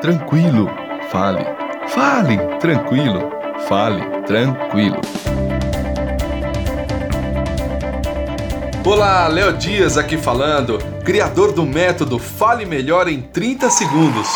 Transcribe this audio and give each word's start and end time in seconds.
tranquilo, 0.00 0.70
fale. 1.10 1.44
Fale, 1.88 2.36
tranquilo, 2.58 3.30
fale, 3.68 4.02
tranquilo. 4.26 5.00
Olá, 8.84 9.26
Léo 9.28 9.52
Dias 9.54 9.96
aqui 9.96 10.16
falando, 10.16 10.78
criador 11.04 11.52
do 11.52 11.64
método 11.64 12.18
Fale 12.18 12.66
Melhor 12.66 13.08
em 13.08 13.20
30 13.20 13.70
Segundos. 13.70 14.28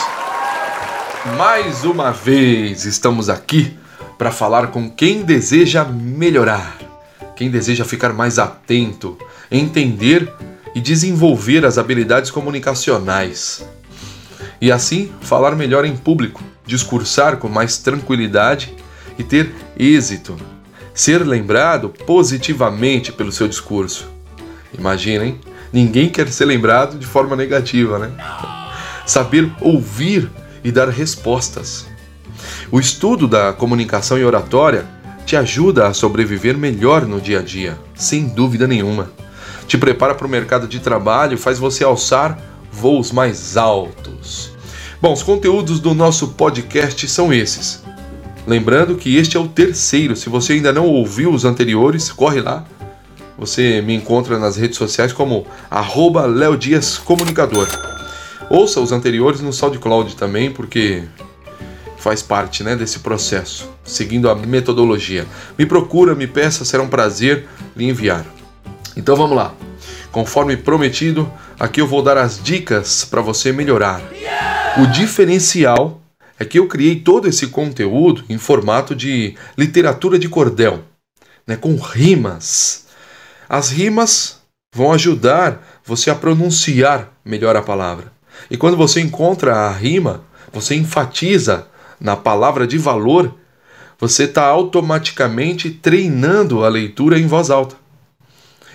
Mais 1.37 1.85
uma 1.85 2.11
vez 2.11 2.85
estamos 2.85 3.29
aqui 3.29 3.77
para 4.17 4.31
falar 4.31 4.69
com 4.69 4.91
quem 4.91 5.23
deseja 5.23 5.85
melhorar, 5.85 6.79
quem 7.37 7.51
deseja 7.51 7.85
ficar 7.85 8.13
mais 8.13 8.39
atento, 8.39 9.19
entender 9.51 10.33
e 10.75 10.81
desenvolver 10.81 11.65
as 11.67 11.79
habilidades 11.79 12.31
comunicacionais. 12.31 13.65
E 14.61 14.71
assim 14.71 15.11
falar 15.21 15.57
melhor 15.57 15.85
em 15.85 15.97
público, 15.97 16.43
discursar 16.67 17.39
com 17.39 17.49
mais 17.49 17.79
tranquilidade 17.79 18.75
e 19.19 19.25
ter 19.25 19.53
êxito. 19.79 20.37
Ser 20.93 21.27
lembrado 21.27 21.89
positivamente 22.07 23.13
pelo 23.13 23.33
seu 23.33 23.49
discurso. 23.49 24.09
Imaginem, 24.77 25.41
ninguém 25.73 26.09
quer 26.09 26.29
ser 26.29 26.45
lembrado 26.45 26.99
de 26.99 27.07
forma 27.07 27.35
negativa, 27.35 27.99
né? 27.99 28.11
Saber 29.07 29.51
ouvir 29.61 30.31
e 30.63 30.71
dar 30.71 30.89
respostas. 30.89 31.87
O 32.71 32.79
estudo 32.79 33.27
da 33.27 33.53
comunicação 33.53 34.19
e 34.19 34.25
oratória 34.25 34.85
te 35.25 35.37
ajuda 35.37 35.87
a 35.87 35.95
sobreviver 35.95 36.57
melhor 36.57 37.07
no 37.07 37.21
dia 37.21 37.41
a 37.41 37.43
dia, 37.43 37.79
sem 37.95 38.29
dúvida 38.29 38.67
nenhuma. 38.67 39.11
Te 39.67 39.79
prepara 39.79 40.15
para 40.15 40.27
o 40.27 40.31
mercado 40.31 40.67
de 40.67 40.81
trabalho 40.81 41.39
faz 41.39 41.59
você 41.59 41.85
alçar 41.85 42.39
voos 42.71 43.13
mais 43.13 43.57
altos. 43.57 44.53
Bom, 45.01 45.13
os 45.13 45.23
conteúdos 45.23 45.81
do 45.81 45.95
nosso 45.95 46.29
podcast 46.29 47.09
são 47.09 47.33
esses. 47.33 47.83
Lembrando 48.47 48.97
que 48.97 49.17
este 49.17 49.37
é 49.37 49.41
o 49.41 49.49
terceiro. 49.49 50.17
Se 50.17 50.29
você 50.29 50.55
ainda 50.55 50.73
não 50.73 50.87
ouviu 50.87 51.33
os 51.33 51.45
anteriores, 51.45 52.11
corre 52.11 52.41
lá, 52.41 52.65
você 53.39 53.81
me 53.81 53.95
encontra 53.95 54.39
nas 54.39 54.57
redes 54.57 54.77
sociais 54.77 55.13
como 55.13 55.47
arroba 55.71 56.27
Comunicador. 57.05 57.69
Ouça 58.51 58.81
os 58.81 58.93
anteriores 58.93 59.41
no 59.41 59.53
SoundCloud 59.53 60.17
também, 60.17 60.51
porque 60.51 61.05
faz 61.97 62.23
parte 62.23 62.65
né, 62.65 62.75
desse 62.75 62.99
processo, 62.99 63.71
seguindo 63.85 64.29
a 64.29 64.35
metodologia. 64.35 65.27
Me 65.57 65.65
procura, 65.65 66.15
me 66.15 66.27
peça, 66.27 66.65
será 66.65 66.83
um 66.83 66.89
prazer 66.89 67.47
lhe 67.77 67.89
enviar. 67.89 68.27
Então 68.97 69.15
vamos 69.17 69.37
lá. 69.37 69.55
Conforme 70.13 70.57
prometido, 70.57 71.31
aqui 71.59 71.81
eu 71.81 71.87
vou 71.87 72.03
dar 72.03 72.19
as 72.19 72.43
dicas 72.43 73.05
para 73.05 73.21
você 73.21 73.53
melhorar. 73.53 74.03
O 74.79 74.87
diferencial 74.87 76.01
é 76.39 76.45
que 76.45 76.59
eu 76.59 76.67
criei 76.67 76.97
todo 76.97 77.29
esse 77.29 77.49
conteúdo 77.49 78.25
em 78.29 78.37
formato 78.37 78.95
de 78.95 79.37
literatura 79.57 80.19
de 80.19 80.29
cordel, 80.29 80.83
né, 81.47 81.55
com 81.55 81.77
rimas. 81.77 82.87
As 83.49 83.71
rimas 83.71 84.41
vão 84.75 84.93
ajudar 84.93 85.81
você 85.85 86.11
a 86.11 86.15
pronunciar 86.15 87.13
melhor 87.25 87.55
a 87.57 87.63
palavra. 87.63 88.13
E 88.51 88.57
quando 88.57 88.77
você 88.77 89.01
encontra 89.01 89.55
a 89.55 89.73
rima, 89.73 90.25
você 90.53 90.75
enfatiza 90.75 91.67
na 92.01 92.17
palavra 92.17 92.67
de 92.67 92.79
valor, 92.79 93.35
você 93.99 94.25
está 94.25 94.47
automaticamente 94.47 95.71
treinando 95.71 96.65
a 96.65 96.69
leitura 96.69 97.19
em 97.19 97.27
voz 97.27 97.51
alta. 97.51 97.77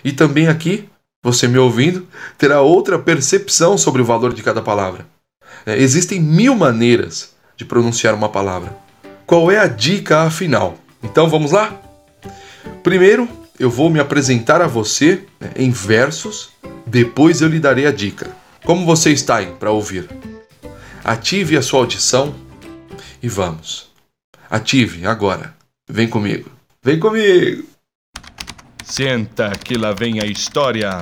E 0.03 0.11
também 0.11 0.47
aqui, 0.47 0.87
você 1.25 1.47
me 1.47 1.57
ouvindo, 1.57 2.07
terá 2.37 2.61
outra 2.61 2.99
percepção 2.99 3.79
sobre 3.79 3.99
o 3.99 4.05
valor 4.05 4.31
de 4.31 4.43
cada 4.43 4.61
palavra. 4.61 5.07
É, 5.65 5.75
existem 5.75 6.21
mil 6.21 6.55
maneiras 6.55 7.31
de 7.57 7.65
pronunciar 7.65 8.13
uma 8.13 8.29
palavra. 8.29 8.77
Qual 9.25 9.49
é 9.49 9.57
a 9.57 9.65
dica 9.65 10.21
afinal? 10.21 10.77
Então 11.01 11.27
vamos 11.27 11.51
lá? 11.51 11.81
Primeiro, 12.83 13.27
eu 13.59 13.71
vou 13.71 13.89
me 13.89 13.99
apresentar 13.99 14.61
a 14.61 14.67
você 14.67 15.23
né, 15.39 15.51
em 15.55 15.71
versos, 15.71 16.51
depois 16.85 17.41
eu 17.41 17.47
lhe 17.47 17.59
darei 17.59 17.87
a 17.87 17.91
dica. 17.91 18.29
Como 18.63 18.85
você 18.85 19.11
está 19.11 19.37
aí 19.37 19.47
para 19.59 19.71
ouvir? 19.71 20.07
Ative 21.03 21.57
a 21.57 21.61
sua 21.63 21.79
audição 21.79 22.35
e 23.21 23.27
vamos. 23.27 23.89
Ative 24.47 25.07
agora. 25.07 25.55
Vem 25.89 26.07
comigo. 26.07 26.51
Vem 26.83 26.99
comigo. 26.99 27.74
Senta 28.87 29.51
que 29.51 29.75
lá 29.75 29.93
vem 29.93 30.21
a 30.21 30.25
história. 30.27 31.01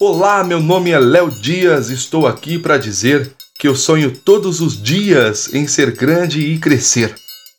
Olá, 0.00 0.42
meu 0.42 0.58
nome 0.58 0.90
é 0.90 0.98
Léo 0.98 1.30
Dias, 1.30 1.90
estou 1.90 2.26
aqui 2.26 2.58
para 2.58 2.78
dizer 2.78 3.34
que 3.58 3.68
eu 3.68 3.76
sonho 3.76 4.16
todos 4.16 4.62
os 4.62 4.82
dias 4.82 5.52
em 5.52 5.66
ser 5.66 5.92
grande 5.92 6.40
e 6.40 6.58
crescer. 6.58 7.14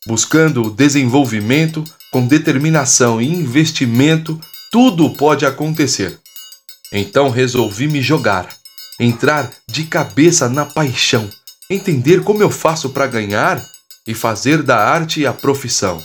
Buscando 0.08 0.64
o 0.64 0.72
desenvolvimento, 0.72 1.84
com 2.12 2.26
determinação 2.26 3.22
e 3.22 3.28
investimento, 3.28 4.42
tudo 4.72 5.12
pode 5.12 5.46
acontecer. 5.46 6.18
Então 6.92 7.30
resolvi 7.30 7.88
me 7.88 8.02
jogar, 8.02 8.50
entrar 9.00 9.52
de 9.68 9.84
cabeça 9.84 10.50
na 10.50 10.66
paixão, 10.66 11.30
entender 11.70 12.24
como 12.24 12.42
eu 12.42 12.50
faço 12.50 12.90
para 12.90 13.06
ganhar 13.06 13.64
e 14.08 14.14
fazer 14.14 14.62
da 14.62 14.78
arte 14.78 15.26
a 15.26 15.34
profissão. 15.34 16.04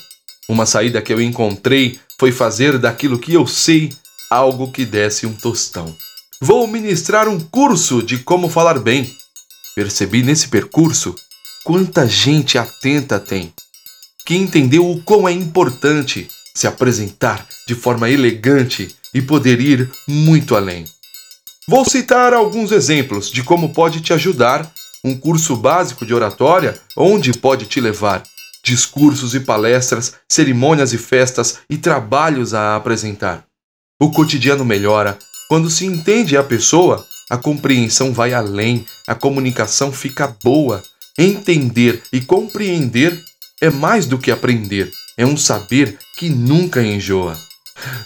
Uma 0.48 0.66
saída 0.66 1.02
que 1.02 1.12
eu 1.12 1.20
encontrei 1.20 1.98
foi 2.18 2.32
fazer 2.32 2.78
daquilo 2.78 3.18
que 3.18 3.34
eu 3.34 3.46
sei 3.46 3.92
algo 4.30 4.70
que 4.70 4.84
desse 4.84 5.26
um 5.26 5.32
tostão. 5.32 5.94
Vou 6.40 6.66
ministrar 6.66 7.28
um 7.28 7.40
curso 7.40 8.02
de 8.02 8.18
como 8.18 8.48
falar 8.48 8.78
bem. 8.78 9.14
Percebi 9.74 10.22
nesse 10.22 10.48
percurso 10.48 11.14
quanta 11.64 12.06
gente 12.06 12.56
atenta 12.56 13.18
tem 13.20 13.52
que 14.28 14.36
entendeu 14.36 14.86
o 14.86 15.02
quão 15.02 15.26
é 15.26 15.32
importante 15.32 16.28
se 16.54 16.66
apresentar 16.66 17.46
de 17.66 17.74
forma 17.74 18.10
elegante 18.10 18.94
e 19.14 19.22
poder 19.22 19.58
ir 19.58 19.90
muito 20.06 20.54
além. 20.54 20.84
Vou 21.66 21.82
citar 21.86 22.34
alguns 22.34 22.70
exemplos 22.70 23.30
de 23.30 23.42
como 23.42 23.70
pode 23.70 24.02
te 24.02 24.12
ajudar 24.12 24.70
um 25.08 25.16
curso 25.16 25.56
básico 25.56 26.04
de 26.04 26.14
oratória, 26.14 26.78
onde 26.96 27.32
pode 27.32 27.66
te 27.66 27.80
levar 27.80 28.22
discursos 28.62 29.34
e 29.34 29.40
palestras, 29.40 30.14
cerimônias 30.28 30.92
e 30.92 30.98
festas 30.98 31.58
e 31.70 31.78
trabalhos 31.78 32.52
a 32.52 32.76
apresentar. 32.76 33.44
O 34.00 34.10
cotidiano 34.10 34.64
melhora 34.64 35.18
quando 35.48 35.70
se 35.70 35.86
entende 35.86 36.36
a 36.36 36.44
pessoa, 36.44 37.06
a 37.30 37.38
compreensão 37.38 38.12
vai 38.12 38.34
além, 38.34 38.84
a 39.06 39.14
comunicação 39.14 39.90
fica 39.90 40.36
boa. 40.44 40.82
Entender 41.16 42.02
e 42.12 42.20
compreender 42.20 43.18
é 43.60 43.70
mais 43.70 44.06
do 44.06 44.18
que 44.18 44.30
aprender, 44.30 44.92
é 45.16 45.24
um 45.26 45.36
saber 45.36 45.98
que 46.16 46.28
nunca 46.28 46.82
enjoa. 46.82 47.36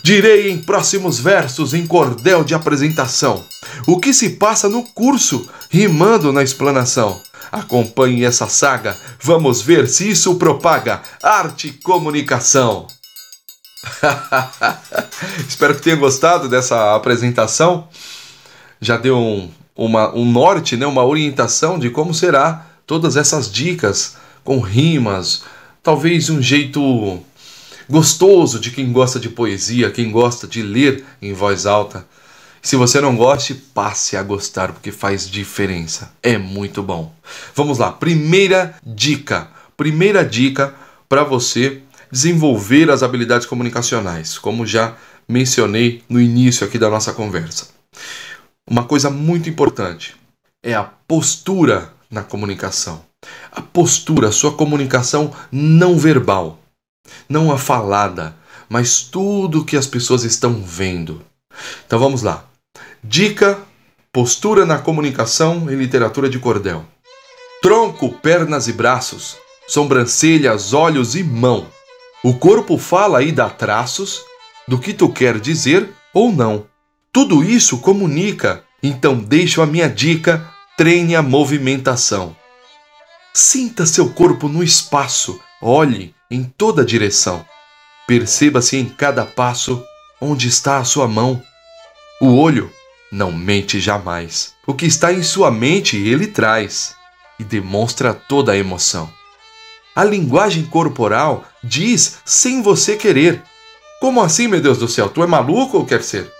Direi 0.02 0.50
em 0.50 0.58
próximos 0.58 1.18
versos 1.18 1.74
em 1.74 1.86
cordel 1.86 2.44
de 2.44 2.54
apresentação 2.54 3.44
o 3.86 3.98
que 3.98 4.12
se 4.12 4.30
passa 4.30 4.68
no 4.68 4.82
curso, 4.82 5.48
rimando 5.70 6.32
na 6.32 6.42
explanação. 6.42 7.20
Acompanhe 7.50 8.24
essa 8.24 8.48
saga, 8.48 8.96
vamos 9.20 9.60
ver 9.60 9.88
se 9.88 10.10
isso 10.10 10.36
propaga 10.36 11.02
arte 11.22 11.68
e 11.68 11.72
comunicação. 11.72 12.86
Espero 15.46 15.74
que 15.74 15.82
tenha 15.82 15.96
gostado 15.96 16.48
dessa 16.48 16.94
apresentação. 16.94 17.88
Já 18.80 18.96
deu 18.96 19.18
um, 19.18 19.50
uma, 19.76 20.14
um 20.14 20.24
norte, 20.24 20.76
né, 20.76 20.86
uma 20.86 21.04
orientação 21.04 21.78
de 21.78 21.90
como 21.90 22.14
será 22.14 22.66
todas 22.86 23.16
essas 23.16 23.50
dicas 23.50 24.16
com 24.44 24.60
rimas, 24.60 25.42
talvez 25.82 26.30
um 26.30 26.42
jeito 26.42 27.20
gostoso 27.88 28.58
de 28.58 28.70
quem 28.70 28.92
gosta 28.92 29.20
de 29.20 29.28
poesia, 29.28 29.90
quem 29.90 30.10
gosta 30.10 30.46
de 30.46 30.62
ler 30.62 31.04
em 31.20 31.32
voz 31.32 31.66
alta. 31.66 32.06
Se 32.62 32.76
você 32.76 33.00
não 33.00 33.16
goste, 33.16 33.54
passe 33.54 34.16
a 34.16 34.22
gostar 34.22 34.72
porque 34.72 34.92
faz 34.92 35.28
diferença. 35.28 36.14
É 36.22 36.38
muito 36.38 36.80
bom. 36.80 37.12
Vamos 37.56 37.78
lá, 37.78 37.90
primeira 37.90 38.76
dica. 38.86 39.50
Primeira 39.76 40.24
dica 40.24 40.72
para 41.08 41.24
você 41.24 41.82
desenvolver 42.10 42.88
as 42.88 43.02
habilidades 43.02 43.48
comunicacionais, 43.48 44.38
como 44.38 44.64
já 44.64 44.96
mencionei 45.28 46.04
no 46.08 46.20
início 46.20 46.64
aqui 46.64 46.78
da 46.78 46.88
nossa 46.88 47.12
conversa. 47.12 47.68
Uma 48.70 48.84
coisa 48.84 49.10
muito 49.10 49.50
importante 49.50 50.14
é 50.62 50.72
a 50.72 50.84
postura 50.84 51.92
na 52.08 52.22
comunicação. 52.22 53.04
A 53.50 53.60
postura, 53.60 54.28
a 54.28 54.32
sua 54.32 54.52
comunicação 54.52 55.34
não 55.50 55.98
verbal, 55.98 56.60
não 57.28 57.50
a 57.50 57.58
falada, 57.58 58.36
mas 58.68 59.02
tudo 59.02 59.64
que 59.64 59.76
as 59.76 59.86
pessoas 59.88 60.22
estão 60.22 60.62
vendo. 60.62 61.22
Então 61.84 61.98
vamos 61.98 62.22
lá. 62.22 62.51
Dica: 63.04 63.58
postura 64.12 64.64
na 64.64 64.78
comunicação 64.78 65.68
em 65.68 65.74
literatura 65.74 66.30
de 66.30 66.38
cordel. 66.38 66.84
Tronco, 67.60 68.10
pernas 68.10 68.68
e 68.68 68.72
braços, 68.72 69.36
sobrancelhas, 69.66 70.72
olhos 70.72 71.16
e 71.16 71.24
mão. 71.24 71.66
O 72.22 72.34
corpo 72.34 72.78
fala 72.78 73.20
e 73.24 73.32
dá 73.32 73.50
traços 73.50 74.22
do 74.68 74.78
que 74.78 74.94
tu 74.94 75.08
quer 75.08 75.40
dizer 75.40 75.90
ou 76.14 76.30
não. 76.30 76.66
Tudo 77.12 77.42
isso 77.42 77.78
comunica 77.78 78.64
Então 78.80 79.16
deixo 79.18 79.60
a 79.60 79.66
minha 79.66 79.88
dica: 79.88 80.48
treine 80.76 81.16
a 81.16 81.22
movimentação. 81.22 82.36
Sinta 83.34 83.84
seu 83.84 84.10
corpo 84.10 84.48
no 84.48 84.62
espaço, 84.62 85.40
olhe 85.60 86.14
em 86.30 86.44
toda 86.44 86.84
direção. 86.84 87.44
Perceba-se 88.06 88.76
em 88.76 88.84
cada 88.84 89.24
passo 89.24 89.82
onde 90.20 90.46
está 90.46 90.78
a 90.78 90.84
sua 90.84 91.08
mão. 91.08 91.42
O 92.20 92.36
olho 92.36 92.70
não 93.12 93.30
mente 93.30 93.78
jamais. 93.78 94.54
O 94.66 94.72
que 94.72 94.86
está 94.86 95.12
em 95.12 95.22
sua 95.22 95.50
mente 95.50 95.98
ele 95.98 96.26
traz 96.26 96.96
e 97.38 97.44
demonstra 97.44 98.14
toda 98.14 98.52
a 98.52 98.56
emoção. 98.56 99.12
A 99.94 100.02
linguagem 100.02 100.64
corporal 100.64 101.44
diz 101.62 102.18
sem 102.24 102.62
você 102.62 102.96
querer. 102.96 103.42
Como 104.00 104.22
assim, 104.22 104.48
meu 104.48 104.62
Deus 104.62 104.78
do 104.78 104.88
céu? 104.88 105.10
Tu 105.10 105.22
é 105.22 105.26
maluco 105.26 105.76
ou 105.76 105.84
quer 105.84 106.02
ser? 106.02 106.32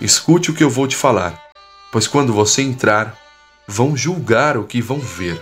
Escute 0.00 0.50
o 0.50 0.54
que 0.54 0.64
eu 0.64 0.68
vou 0.68 0.88
te 0.88 0.96
falar, 0.96 1.40
pois 1.92 2.08
quando 2.08 2.32
você 2.32 2.60
entrar, 2.60 3.16
vão 3.68 3.96
julgar 3.96 4.56
o 4.56 4.64
que 4.64 4.82
vão 4.82 4.98
ver. 4.98 5.40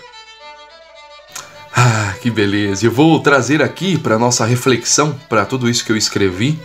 Ah, 1.74 2.14
que 2.20 2.30
beleza! 2.30 2.84
Eu 2.84 2.92
vou 2.92 3.18
trazer 3.20 3.62
aqui 3.62 3.98
para 3.98 4.18
nossa 4.18 4.44
reflexão, 4.44 5.18
para 5.30 5.46
tudo 5.46 5.70
isso 5.70 5.84
que 5.84 5.90
eu 5.90 5.96
escrevi, 5.96 6.60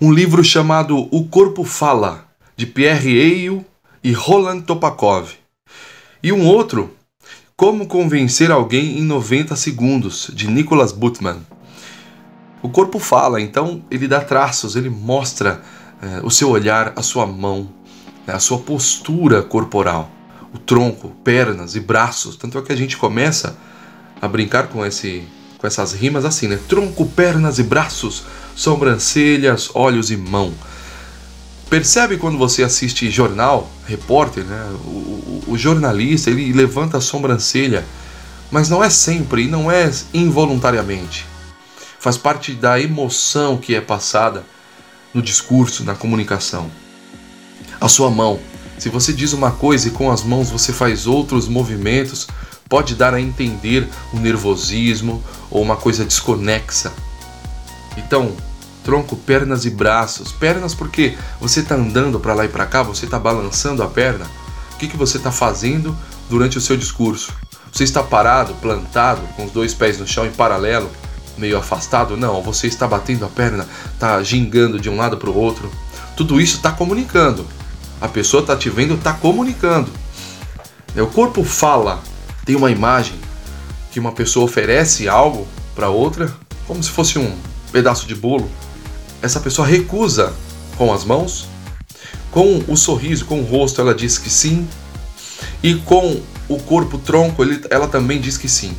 um 0.00 0.10
livro 0.10 0.42
chamado 0.42 1.06
O 1.14 1.28
Corpo 1.28 1.64
Fala, 1.64 2.23
de 2.56 2.66
Pierre 2.66 3.16
Eil 3.16 3.64
e 4.02 4.12
Roland 4.12 4.62
Topakov. 4.62 5.32
E 6.22 6.32
um 6.32 6.46
outro, 6.46 6.94
Como 7.56 7.86
Convencer 7.86 8.50
Alguém 8.50 8.98
em 8.98 9.02
90 9.02 9.56
Segundos, 9.56 10.30
de 10.32 10.48
Nicholas 10.48 10.92
Butman. 10.92 11.38
O 12.62 12.68
corpo 12.68 12.98
fala, 12.98 13.40
então 13.40 13.84
ele 13.90 14.08
dá 14.08 14.20
traços, 14.20 14.76
ele 14.76 14.88
mostra 14.88 15.62
eh, 16.02 16.20
o 16.22 16.30
seu 16.30 16.48
olhar, 16.50 16.92
a 16.96 17.02
sua 17.02 17.26
mão, 17.26 17.68
né, 18.26 18.34
a 18.34 18.38
sua 18.38 18.58
postura 18.58 19.42
corporal 19.42 20.10
o 20.54 20.58
tronco, 20.58 21.10
pernas 21.24 21.74
e 21.74 21.80
braços. 21.80 22.36
Tanto 22.36 22.56
é 22.56 22.62
que 22.62 22.72
a 22.72 22.76
gente 22.76 22.96
começa 22.96 23.56
a 24.22 24.28
brincar 24.28 24.68
com, 24.68 24.86
esse, 24.86 25.24
com 25.58 25.66
essas 25.66 25.92
rimas 25.92 26.24
assim, 26.24 26.46
né? 26.46 26.58
Tronco, 26.68 27.04
pernas 27.06 27.58
e 27.58 27.64
braços, 27.64 28.22
sobrancelhas, 28.54 29.70
olhos 29.74 30.12
e 30.12 30.16
mão. 30.16 30.54
Percebe 31.68 32.16
quando 32.16 32.38
você 32.38 32.62
assiste 32.62 33.10
jornal, 33.10 33.68
repórter, 33.86 34.44
né? 34.44 34.70
O, 34.84 34.88
o, 34.88 35.44
o 35.48 35.58
jornalista 35.58 36.30
ele 36.30 36.52
levanta 36.52 36.98
a 36.98 37.00
sobrancelha, 37.00 37.84
mas 38.50 38.68
não 38.68 38.84
é 38.84 38.90
sempre 38.90 39.44
e 39.44 39.48
não 39.48 39.70
é 39.70 39.90
involuntariamente. 40.12 41.26
Faz 41.98 42.16
parte 42.16 42.52
da 42.52 42.78
emoção 42.78 43.56
que 43.56 43.74
é 43.74 43.80
passada 43.80 44.44
no 45.12 45.22
discurso, 45.22 45.84
na 45.84 45.94
comunicação. 45.94 46.70
A 47.80 47.88
sua 47.88 48.10
mão, 48.10 48.38
se 48.78 48.88
você 48.88 49.12
diz 49.12 49.32
uma 49.32 49.50
coisa 49.50 49.88
e 49.88 49.90
com 49.90 50.10
as 50.10 50.22
mãos 50.22 50.50
você 50.50 50.72
faz 50.72 51.06
outros 51.06 51.48
movimentos, 51.48 52.26
pode 52.68 52.94
dar 52.94 53.14
a 53.14 53.20
entender 53.20 53.88
um 54.12 54.18
nervosismo 54.18 55.22
ou 55.50 55.62
uma 55.62 55.76
coisa 55.76 56.04
desconexa. 56.04 56.92
Então, 57.96 58.32
tronco, 58.84 59.16
pernas 59.16 59.64
e 59.64 59.70
braços. 59.70 60.30
Pernas 60.30 60.74
porque 60.74 61.16
você 61.40 61.60
está 61.60 61.74
andando 61.74 62.20
para 62.20 62.34
lá 62.34 62.44
e 62.44 62.48
para 62.48 62.66
cá, 62.66 62.82
você 62.82 63.06
está 63.06 63.18
balançando 63.18 63.82
a 63.82 63.88
perna. 63.88 64.26
O 64.74 64.76
que, 64.76 64.86
que 64.86 64.96
você 64.96 65.16
está 65.16 65.32
fazendo 65.32 65.96
durante 66.28 66.58
o 66.58 66.60
seu 66.60 66.76
discurso? 66.76 67.32
Você 67.72 67.82
está 67.82 68.02
parado, 68.02 68.54
plantado, 68.54 69.22
com 69.34 69.46
os 69.46 69.50
dois 69.50 69.74
pés 69.74 69.98
no 69.98 70.06
chão 70.06 70.24
em 70.26 70.30
paralelo, 70.30 70.88
meio 71.36 71.58
afastado? 71.58 72.16
Não, 72.16 72.40
você 72.40 72.68
está 72.68 72.86
batendo 72.86 73.24
a 73.24 73.28
perna, 73.28 73.66
está 73.92 74.22
gingando 74.22 74.78
de 74.78 74.88
um 74.88 74.96
lado 74.96 75.16
para 75.16 75.30
o 75.30 75.36
outro. 75.36 75.70
Tudo 76.16 76.40
isso 76.40 76.56
está 76.56 76.70
comunicando. 76.70 77.44
A 78.00 78.06
pessoa 78.06 78.42
está 78.42 78.54
te 78.54 78.70
vendo, 78.70 78.94
está 78.94 79.12
comunicando. 79.12 79.90
O 80.96 81.06
corpo 81.08 81.42
fala, 81.42 82.00
tem 82.44 82.54
uma 82.54 82.70
imagem 82.70 83.18
que 83.90 83.98
uma 83.98 84.12
pessoa 84.12 84.44
oferece 84.44 85.08
algo 85.08 85.48
para 85.74 85.88
outra, 85.88 86.32
como 86.66 86.82
se 86.82 86.90
fosse 86.90 87.18
um 87.18 87.36
pedaço 87.72 88.06
de 88.06 88.14
bolo. 88.14 88.48
Essa 89.24 89.40
pessoa 89.40 89.66
recusa 89.66 90.34
com 90.76 90.92
as 90.92 91.02
mãos, 91.02 91.48
com 92.30 92.62
o 92.68 92.76
sorriso, 92.76 93.24
com 93.24 93.40
o 93.40 93.42
rosto, 93.42 93.80
ela 93.80 93.94
diz 93.94 94.18
que 94.18 94.28
sim, 94.28 94.68
e 95.62 95.76
com 95.76 96.20
o 96.46 96.58
corpo 96.58 96.98
tronco, 96.98 97.42
ele, 97.42 97.64
ela 97.70 97.88
também 97.88 98.20
diz 98.20 98.36
que 98.36 98.50
sim. 98.50 98.76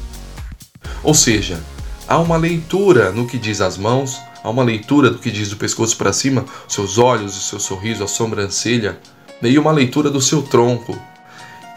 Ou 1.02 1.16
seja, 1.16 1.60
há 2.08 2.20
uma 2.20 2.38
leitura 2.38 3.12
no 3.12 3.26
que 3.26 3.40
diz 3.40 3.60
as 3.60 3.76
mãos, 3.76 4.20
há 4.44 4.48
uma 4.48 4.64
leitura 4.64 5.10
do 5.10 5.18
que 5.18 5.32
diz 5.32 5.50
do 5.50 5.58
pescoço 5.58 5.98
para 5.98 6.14
cima, 6.14 6.46
seus 6.68 7.00
olhos, 7.00 7.36
o 7.36 7.42
seu 7.42 7.60
sorriso, 7.60 8.04
a 8.04 8.08
sobrancelha, 8.08 9.00
e 9.42 9.58
uma 9.58 9.72
leitura 9.72 10.12
do 10.12 10.22
seu 10.22 10.44
tronco. 10.44 10.96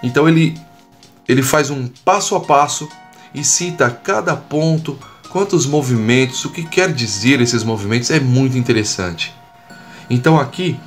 Então 0.03 0.29
ele, 0.29 0.61
ele 1.27 1.43
faz 1.43 1.71
um 1.71 1.89
passo 2.05 2.37
a 2.37 2.41
passo 2.41 2.87
e 3.33 3.43
cita 3.43 3.89
cada 3.89 4.37
ponto, 4.37 4.99
quantos 5.29 5.67
movimentos, 5.67 6.45
o 6.45 6.51
que 6.51 6.65
quer 6.65 6.93
dizer 6.93 7.41
esses 7.41 7.63
movimentos, 7.63 8.11
é 8.11 8.19
muito 8.19 8.57
interessante. 8.57 9.35
Então 10.09 10.39
aqui, 10.39 10.79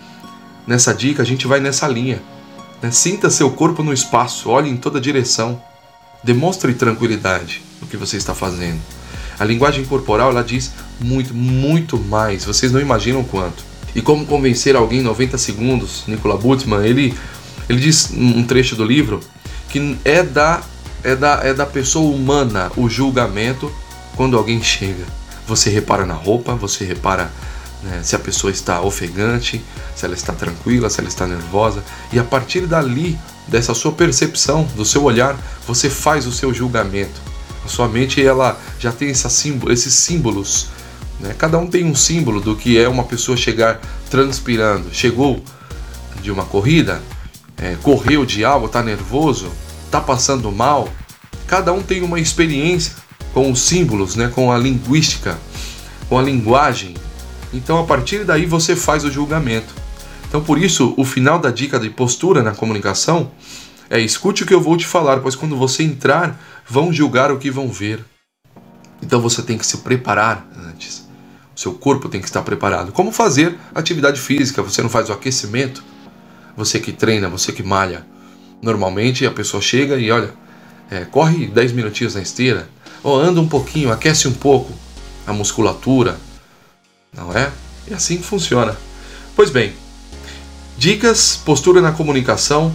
nessa 0.65 0.93
dica, 0.93 1.21
a 1.21 1.25
gente 1.25 1.47
vai 1.47 1.59
nessa 1.59 1.87
linha. 1.87 2.21
Né? 2.81 2.91
Sinta 2.91 3.29
seu 3.29 3.51
corpo 3.51 3.83
no 3.83 3.93
espaço, 3.93 4.49
olhe 4.49 4.69
em 4.69 4.77
toda 4.77 4.99
direção. 4.99 5.61
Demonstre 6.23 6.73
tranquilidade 6.73 7.61
no 7.79 7.87
que 7.87 7.97
você 7.97 8.17
está 8.17 8.33
fazendo. 8.33 8.79
A 9.39 9.45
linguagem 9.45 9.83
corporal 9.85 10.31
ela 10.31 10.43
diz 10.43 10.71
muito, 10.99 11.33
muito 11.33 11.97
mais. 11.97 12.45
Vocês 12.45 12.71
não 12.71 12.79
imaginam 12.79 13.23
quanto. 13.23 13.63
E 13.95 14.01
como 14.01 14.25
convencer 14.25 14.75
alguém 14.75 14.99
em 14.99 15.03
90 15.03 15.37
segundos, 15.37 16.03
Nicola 16.07 16.37
Butman, 16.37 16.85
ele, 16.85 17.13
ele 17.67 17.79
diz 17.79 18.11
um 18.11 18.43
trecho 18.43 18.75
do 18.75 18.85
livro 18.85 19.19
que 19.69 19.97
é 20.05 20.21
da, 20.21 20.61
é, 21.03 21.15
da, 21.15 21.39
é 21.43 21.53
da 21.53 21.65
pessoa 21.65 22.13
humana 22.13 22.71
o 22.77 22.89
julgamento 22.89 23.71
quando 24.15 24.37
alguém 24.37 24.61
chega. 24.61 25.05
Você 25.47 25.69
repara 25.69 26.05
na 26.05 26.13
roupa, 26.13 26.55
você 26.55 26.85
repara 26.85 27.31
né, 27.83 28.01
se 28.03 28.15
a 28.15 28.19
pessoa 28.19 28.51
está 28.51 28.81
ofegante, 28.81 29.63
se 29.95 30.05
ela 30.05 30.13
está 30.13 30.33
tranquila, 30.33 30.89
se 30.89 30.99
ela 30.99 31.09
está 31.09 31.27
nervosa, 31.27 31.83
e 32.13 32.19
a 32.19 32.23
partir 32.23 32.67
dali, 32.67 33.17
dessa 33.47 33.73
sua 33.73 33.91
percepção, 33.91 34.63
do 34.75 34.85
seu 34.85 35.03
olhar, 35.03 35.37
você 35.67 35.89
faz 35.89 36.25
o 36.25 36.31
seu 36.31 36.53
julgamento. 36.53 37.19
A 37.65 37.67
sua 37.67 37.87
mente 37.87 38.25
ela 38.25 38.59
já 38.79 38.91
tem 38.91 39.13
símbolo, 39.13 39.71
esses 39.71 39.93
símbolos 39.93 40.69
né? 41.21 41.35
Cada 41.37 41.57
um 41.57 41.67
tem 41.67 41.85
um 41.85 41.95
símbolo 41.95 42.41
do 42.41 42.55
que 42.55 42.77
é 42.77 42.89
uma 42.89 43.03
pessoa 43.03 43.37
chegar 43.37 43.79
transpirando. 44.09 44.93
Chegou 44.93 45.41
de 46.21 46.31
uma 46.31 46.43
corrida, 46.43 47.01
é, 47.57 47.77
correu 47.81 48.25
de 48.25 48.43
algo, 48.43 48.65
está 48.65 48.81
nervoso, 48.81 49.51
está 49.85 50.01
passando 50.01 50.51
mal. 50.51 50.89
Cada 51.47 51.71
um 51.71 51.81
tem 51.81 52.01
uma 52.01 52.19
experiência 52.19 52.93
com 53.33 53.51
os 53.51 53.61
símbolos, 53.61 54.15
né? 54.15 54.31
com 54.33 54.51
a 54.51 54.57
linguística, 54.57 55.39
com 56.09 56.17
a 56.17 56.21
linguagem. 56.21 56.95
Então 57.53 57.79
a 57.79 57.83
partir 57.85 58.23
daí 58.23 58.45
você 58.45 58.75
faz 58.75 59.03
o 59.03 59.11
julgamento. 59.11 59.73
Então 60.27 60.43
por 60.43 60.57
isso 60.57 60.93
o 60.97 61.05
final 61.05 61.39
da 61.39 61.51
dica 61.51 61.79
de 61.79 61.89
postura 61.89 62.41
na 62.41 62.51
comunicação 62.51 63.31
é 63.89 63.99
escute 63.99 64.43
o 64.43 64.45
que 64.45 64.53
eu 64.53 64.61
vou 64.61 64.77
te 64.77 64.85
falar, 64.85 65.19
pois 65.19 65.35
quando 65.35 65.57
você 65.57 65.83
entrar, 65.83 66.41
vão 66.67 66.93
julgar 66.93 67.31
o 67.31 67.37
que 67.37 67.51
vão 67.51 67.67
ver. 67.69 68.03
Então 69.01 69.19
você 69.19 69.41
tem 69.41 69.57
que 69.57 69.65
se 69.65 69.77
preparar 69.77 70.47
antes 70.67 71.11
seu 71.61 71.73
corpo 71.73 72.09
tem 72.09 72.19
que 72.19 72.27
estar 72.27 72.41
preparado. 72.41 72.91
Como 72.91 73.11
fazer 73.11 73.55
atividade 73.75 74.19
física? 74.19 74.63
Você 74.63 74.81
não 74.81 74.89
faz 74.89 75.09
o 75.09 75.13
aquecimento? 75.13 75.83
Você 76.57 76.79
que 76.79 76.91
treina, 76.91 77.29
você 77.29 77.51
que 77.51 77.61
malha. 77.61 78.05
Normalmente 78.61 79.25
a 79.27 79.31
pessoa 79.31 79.61
chega 79.61 79.95
e 79.97 80.09
olha, 80.11 80.33
é, 80.89 81.05
corre 81.05 81.47
10 81.47 81.71
minutinhos 81.73 82.15
na 82.15 82.21
esteira, 82.21 82.67
ou 83.03 83.19
anda 83.19 83.39
um 83.39 83.47
pouquinho, 83.47 83.91
aquece 83.91 84.27
um 84.27 84.33
pouco 84.33 84.71
a 85.25 85.33
musculatura, 85.33 86.19
não 87.13 87.35
é? 87.35 87.51
E 87.87 87.93
assim 87.93 88.21
funciona. 88.21 88.77
Pois 89.35 89.49
bem, 89.49 89.73
dicas, 90.77 91.39
postura 91.43 91.81
na 91.81 91.91
comunicação. 91.91 92.73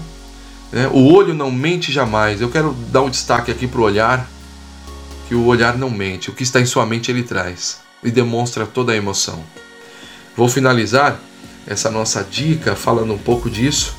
Né? 0.73 0.89
O 0.89 1.13
olho 1.13 1.35
não 1.35 1.51
mente 1.51 1.93
jamais. 1.93 2.41
Eu 2.41 2.51
quero 2.51 2.73
dar 2.91 3.03
um 3.03 3.11
destaque 3.11 3.51
aqui 3.51 3.67
para 3.67 3.81
o 3.81 3.85
olhar, 3.85 4.29
que 5.29 5.35
o 5.35 5.45
olhar 5.47 5.77
não 5.77 5.91
mente. 5.91 6.31
O 6.31 6.33
que 6.33 6.43
está 6.43 6.61
em 6.61 6.67
sua 6.67 6.87
mente 6.87 7.11
ele 7.11 7.23
traz 7.23 7.79
e 8.03 8.11
demonstra 8.11 8.67
toda 8.67 8.93
a 8.93 8.97
emoção. 8.97 9.43
Vou 10.37 10.49
finalizar 10.49 11.21
essa 11.67 11.91
nossa 11.91 12.23
dica 12.23 12.77
falando 12.77 13.13
um 13.13 13.19
pouco 13.19 13.51
disso 13.51 13.95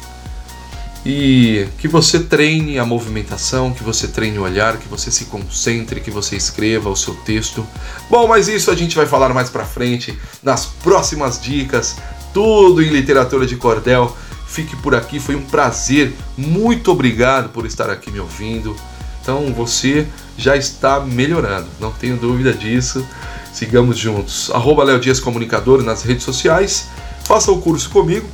e 1.10 1.70
que 1.78 1.88
você 1.88 2.20
treine 2.20 2.78
a 2.78 2.84
movimentação, 2.84 3.72
que 3.72 3.82
você 3.82 4.10
treine 4.10 4.38
o 4.40 4.42
olhar, 4.42 4.76
que 4.76 4.90
você 4.90 5.10
se 5.10 5.24
concentre, 5.24 6.02
que 6.02 6.12
você 6.12 6.36
escreva 6.36 6.90
o 6.90 6.98
seu 6.98 7.16
texto. 7.16 7.66
Bom, 8.10 8.28
mas 8.28 8.50
isso 8.50 8.70
a 8.70 8.76
gente 8.76 8.94
vai 8.94 9.06
falar 9.06 9.34
mais 9.34 9.50
para 9.50 9.64
frente 9.64 10.20
nas 10.44 10.66
próximas 10.66 11.42
dicas, 11.42 11.96
tudo 12.34 12.84
em 12.84 12.90
literatura 12.90 13.46
de 13.46 13.56
cordel. 13.56 14.14
Fique 14.50 14.76
por 14.76 14.94
aqui, 14.94 15.18
foi 15.18 15.38
um 15.38 15.44
prazer. 15.44 16.14
Muito 16.38 16.92
obrigado 16.92 17.48
por 17.54 17.66
estar 17.66 17.90
aqui 17.90 18.12
me 18.12 18.20
ouvindo. 18.20 18.76
Então 19.22 19.54
você 19.54 20.06
já 20.38 20.58
está 20.58 21.00
melhorando, 21.00 21.70
não 21.80 21.94
tenho 21.94 22.18
dúvida 22.18 22.52
disso. 22.54 23.08
Sigamos 23.54 23.98
juntos. 23.98 24.52
Arroba 24.52 24.84
Léo 24.84 25.00
Dias 25.00 25.22
Comunicador 25.22 25.82
nas 25.84 26.04
redes 26.04 26.26
sociais. 26.26 26.90
Faça 27.24 27.50
o 27.50 27.62
curso 27.62 27.90
comigo, 27.92 28.28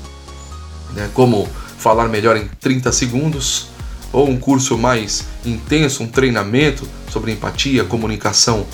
né, 0.96 1.08
como 1.14 1.48
falar 1.84 2.08
melhor 2.08 2.38
em 2.38 2.48
30 2.62 2.94
segundos, 2.94 3.68
ou 4.14 4.30
um 4.30 4.40
curso 4.40 4.78
mais 4.78 5.26
intenso, 5.46 6.02
um 6.02 6.08
treinamento 6.08 6.88
sobre 7.12 7.34
empatia, 7.34 7.84
comunicação 7.84 8.66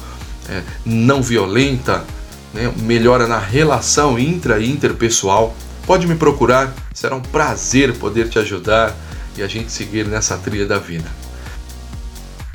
é, 0.47 0.61
não 0.85 1.23
violenta, 1.23 2.05
né, 2.53 2.71
melhora 2.77 3.25
na 3.25 3.39
relação 3.39 4.19
intra 4.19 4.59
e 4.59 4.69
interpessoal, 4.69 5.55
pode 5.87 6.05
me 6.05 6.15
procurar, 6.15 6.71
será 6.93 7.15
um 7.15 7.21
prazer 7.21 7.97
poder 7.97 8.29
te 8.29 8.37
ajudar 8.37 8.95
e 9.35 9.41
a 9.41 9.47
gente 9.47 9.71
seguir 9.71 10.05
nessa 10.05 10.37
trilha 10.37 10.67
da 10.67 10.77
vida. 10.77 11.09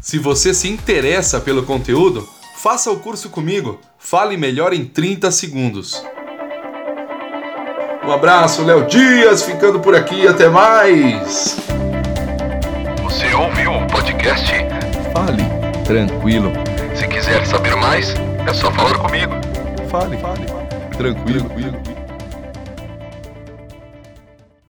Se 0.01 0.21
você 0.21 0.55
se 0.55 0.69
interessa 0.69 1.41
pelo 1.41 1.65
conteúdo, 1.65 2.29
faça 2.59 2.93
o 2.93 3.01
curso 3.01 3.29
comigo. 3.29 3.81
Fale 3.99 4.37
melhor 4.37 4.73
em 4.73 4.85
30 4.85 5.31
segundos. 5.33 6.01
Um 8.07 8.13
abraço, 8.13 8.63
Léo 8.65 8.85
Dias, 8.87 9.43
ficando 9.43 9.81
por 9.81 9.95
aqui. 9.95 10.29
Até 10.29 10.49
mais. 10.49 11.59
Você 13.03 13.35
ouviu 13.35 13.73
o 13.73 13.87
podcast? 13.87 14.53
Fale 15.13 15.43
tranquilo. 15.85 16.53
Se 16.95 17.07
quiser 17.07 17.47
saber 17.47 17.77
mais, 17.77 18.15
é 18.47 18.53
só 18.53 18.71
falar 18.73 18.99
comigo. 18.99 19.33
Fale, 19.89 20.17
fale, 20.19 20.47
tranquilo. 20.97 21.49
tranquilo. 21.49 22.04